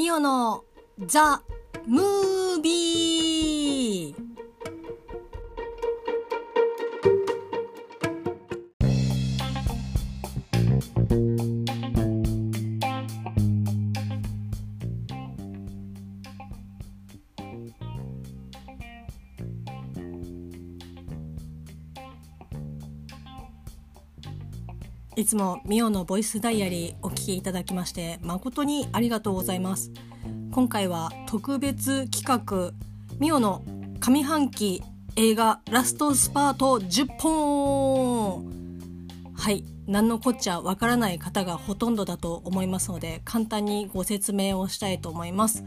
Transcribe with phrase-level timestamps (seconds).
[0.00, 0.64] ミオの
[1.04, 1.42] ザ・
[1.86, 4.30] ムービー
[25.16, 29.92] いつもミオのボイスダイアリーお聞きいただきまして誠にありがとうございます。
[30.52, 32.72] 今回は特別企画
[33.18, 33.62] ミオの
[34.00, 34.82] 上半期
[35.16, 38.44] 映画ラストスパート10本。
[39.34, 45.64] はい何のこっちゃわからない方がほとんどだと思いますので簡単にご説明をしたいと思います。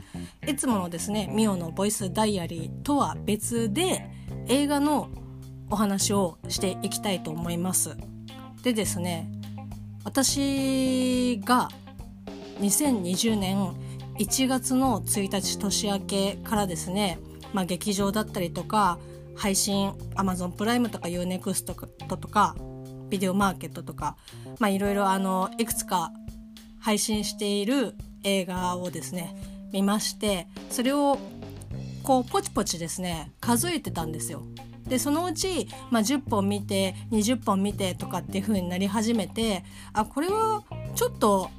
[0.47, 4.09] いつものですねミオのボイスダイアリーとは別で
[4.47, 5.09] 映画の
[5.69, 7.95] お話をしていきたいと思います。
[8.63, 9.29] でですね
[10.03, 11.69] 私が
[12.59, 13.73] 2020年
[14.19, 17.19] 1月の1日年明けからですね、
[17.53, 18.99] まあ、劇場だったりとか
[19.35, 21.65] 配信 Amazon プライムとか UNEXT
[22.17, 22.55] とか
[23.09, 24.17] ビデオマーケットとか
[24.61, 26.11] いろいろいくつか
[26.79, 29.35] 配信している映画をですね
[29.71, 31.17] 見ましてそれを
[32.03, 34.43] こうポチポチですね数えてたんですよ。
[34.87, 40.63] でそのうち、まあ、10本見て20本見てとかっていう風になり始めてあこれは
[40.95, 41.49] ちょっと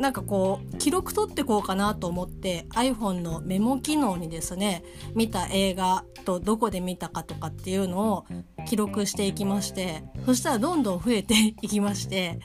[0.00, 4.82] なんかこう記録取ってこうかなと思って iPhone のメモ機能にですね
[5.14, 8.26] 見た映画とどこで見たかとかっていうのを
[8.66, 12.40] 記録していきましてそしたらどんどん増えて いきまして、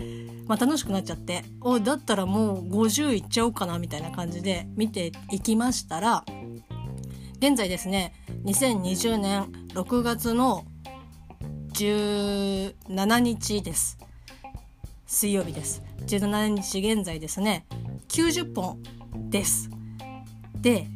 [0.48, 6.26] まあ、楽しくなっちゃっておだったらもう50いっちゃおうかなみたいな感じで見ていきましたら
[7.38, 10.64] 現在ですね2020年6月の
[11.74, 13.98] 17日です。
[15.06, 15.84] 水曜日です。
[16.08, 17.66] 17日現在ですね。
[18.08, 18.82] 90本
[19.30, 19.70] です。
[20.62, 20.88] で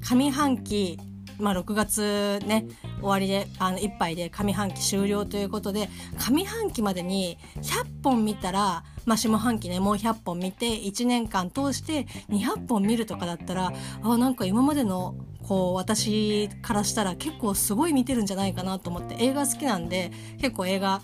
[0.00, 0.98] 上半期
[1.38, 2.64] まあ6月ね
[3.00, 5.88] 終わりであの1杯で上半期終了ということで
[6.18, 13.72] 上半期までに100本見たら、まあ、下半期ねもう100本見て1年間通して200本見るとかだったら
[14.02, 21.00] あなんか今までのこう私からしたら結構すごい見てるんじゃないかなと思って映画好きなんで結構映画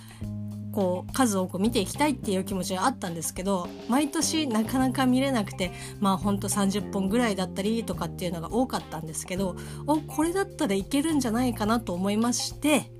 [0.76, 9.56] こう数多く見ていきたいっていう気持ちがあったんですけど毎年なかなか見れなくてまあほんと30本ぐらいだったりとかっていうのが多かったんですけど
[9.86, 12.92] おこれだったらいけるんじゃないかなと思いまして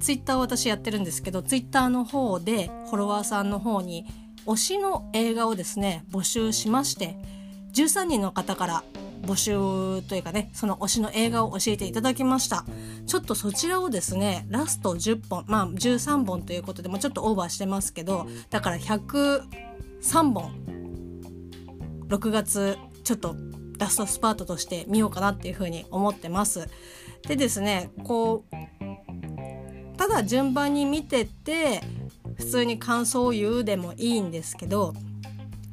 [0.00, 4.06] ツイッターを私やってるんですけどツイッターの方でフォロワーさんの方に
[4.46, 7.18] 推しの映画をですね募集しまして
[7.74, 8.84] 13人の方から
[9.22, 12.64] 募集というかねその推しの映画を教えていただきました。
[13.06, 20.52] ちょっとそちらをですねラスト10本まあ13本ということでもちょっとオーバーしてますけどだから103本
[22.08, 23.36] 6月ちょっと
[23.78, 26.68] ラストスパートとして見ようかなっていうふうに思ってます。
[27.26, 31.82] でですねこうただ順番に見てて
[32.36, 34.94] 普通に感想を言うでもいいんですけど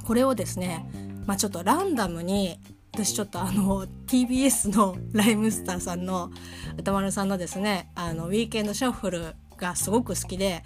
[0.05, 0.89] これをですね
[1.25, 2.59] まあちょっとランダムに
[2.97, 6.31] 私ちょっとあの TBS のライムスターさんの
[6.79, 10.63] 歌丸さんのですねあのウィーケンドシャッフルがすごく好きで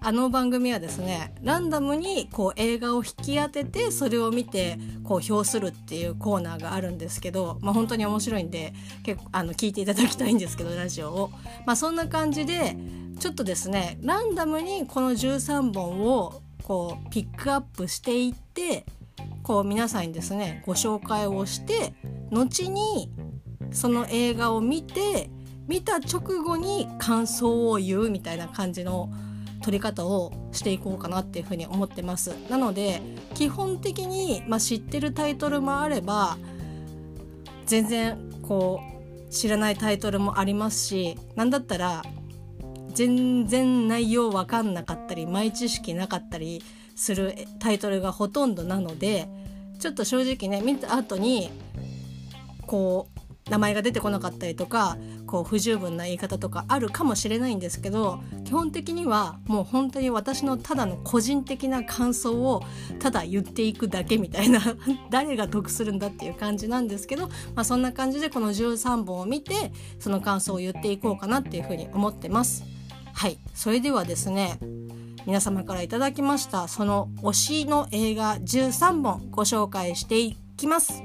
[0.00, 8.74] あの番組はですねランダムにこう映画を引き当ててそれを見てこう評するっていうコーナーがあるんですけど、まあ、本当に面白いんで
[9.04, 11.30] 結構あの聞いていただきたいんですけどラジオを、
[11.64, 12.76] まあ、そんな感じで
[13.20, 18.84] ちょっとですねランダムにこの13本をこうピックアップしていって
[19.48, 21.94] こう皆さんにですねご紹介をして
[22.30, 23.10] 後に
[23.72, 25.30] その映画を見て
[25.66, 29.10] 見た直後に感想を言うみたいな感じの
[29.62, 32.34] 撮り方をしていこうかなっていうふうに思ってます。
[32.50, 33.00] なので
[33.32, 36.36] 基本的に、まあ、知ってるタイトルもあれば
[37.64, 38.82] 全然こ
[39.28, 42.02] う知らないタイトルもありますし何だったら
[42.92, 46.62] 全然内容分かんなかったり前知識なかったり
[46.96, 49.28] するタイトルがほとんどなので
[49.78, 51.50] ちょっと正直ね見た後に
[52.66, 53.18] こう
[53.50, 62.62] 名前が出てこなかったりとかこう不十分な言い方とかあるかもしれないんですけど基本的にはもう本当に私のただの個人的な感想を
[62.98, 64.60] ただ言っていくだけみたいな
[65.10, 72.64] 誰が得するんだっていう感じなんですけど、まあ、そんな感じでこの13本を見てその感想を言っていこうかなっていうふうに思ってます。
[73.14, 74.60] はいそれではですね
[75.26, 81.02] 皆様からいただきましたその推しの映画13本ご紹介していきます。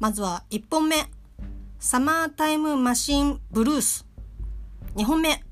[0.00, 1.10] まずは1本目
[1.80, 4.06] 「サマータイムマシンブルース」
[4.94, 5.44] 2本目。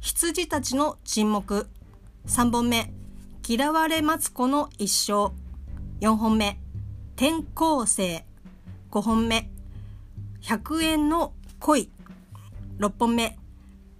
[0.00, 1.68] 羊たちの沈黙。
[2.26, 2.92] 3本目。
[3.46, 5.32] 嫌われマツコの一生。
[6.00, 6.60] 4本目。
[7.20, 8.24] 転校生
[8.92, 9.50] 5本目。
[10.40, 11.90] 100円の恋。
[12.78, 13.36] 6本目。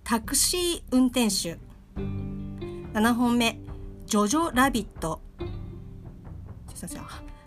[0.05, 1.59] タクシー運転手。
[1.97, 3.59] 7本目。
[4.07, 5.21] ジョジョラビット。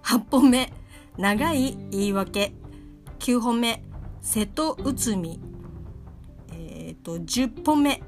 [0.03, 0.73] 8本目。
[1.17, 2.51] 長い言い訳。
[3.19, 3.81] 9本目。
[4.19, 5.39] 瀬戸内海。
[6.51, 8.03] えっ、ー、と10本目。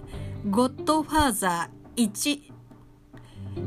[0.50, 2.12] ゴッドファーザー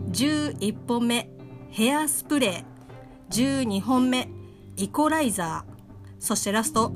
[0.04, 1.30] 111本目。
[1.70, 2.75] ヘアスプレー。
[3.30, 4.28] 12本目
[4.76, 5.76] イコライザー。
[6.18, 6.92] そしてラスト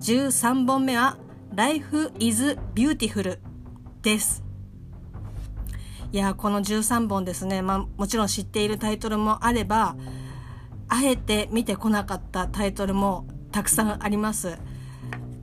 [0.00, 1.18] 13本目は
[1.54, 3.38] Life is Beautiful
[4.02, 4.44] です。
[6.12, 9.96] いやこの13本ですね、まあ、もちろん知っているタイトルもあれば
[10.88, 14.58] あえて見てこなかったタイトルもたくさんあります。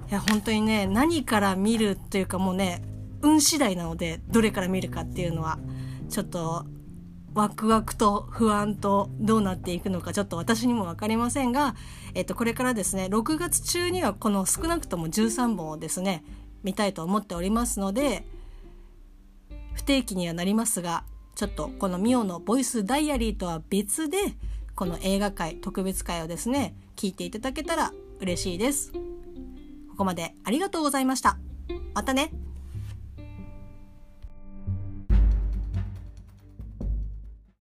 [0.09, 2.81] いや本当にね何から見るというかもうね
[3.21, 5.57] 運次第なのでどれから見るかっていうのは
[6.09, 6.65] ちょっと
[7.33, 11.75] ワクワクと不安とどうなっていくのかちょっと私にも分かりませんが、
[12.13, 16.23] えっと、これからですね6月中にはこの少なくとも13本をですね
[16.63, 18.25] 見たいと思っておりますので
[19.73, 21.03] 不定期にはなりますが
[21.35, 24.17] ちょっとこのミオのボイスダイアリーとは別で
[24.75, 28.93] この映画界特別会をですね聞いていただけたら嬉しいです。
[29.89, 31.37] ここまでありがとうございました。
[31.93, 32.31] またね。